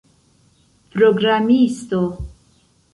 programisto 0.93 2.01